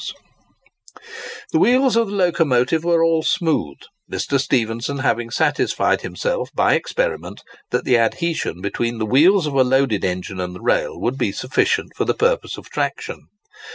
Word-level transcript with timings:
[Picture: 0.01 0.15
The 0.17 0.29
Spur 0.31 0.97
gear] 0.97 1.03
The 1.51 1.59
wheels 1.59 1.95
of 1.95 2.07
the 2.07 2.15
locomotive 2.15 2.83
were 2.83 3.03
all 3.03 3.21
smooth, 3.21 3.77
Mr. 4.11 4.39
Stephenson 4.41 4.97
having 4.97 5.29
satisfied 5.29 6.01
himself 6.01 6.49
by 6.55 6.73
experiment 6.73 7.43
that 7.69 7.85
the 7.85 7.99
adhesion 7.99 8.61
between 8.61 8.97
the 8.97 9.05
wheels 9.05 9.45
of 9.45 9.53
a 9.53 9.63
loaded 9.63 10.03
engine 10.03 10.39
and 10.39 10.55
the 10.55 10.59
rail 10.61 10.99
would 10.99 11.19
be 11.19 11.31
sufficient 11.31 11.91
for 11.95 12.05
the 12.05 12.15
purpose 12.15 12.57
of 12.57 12.67
traction. 12.71 13.27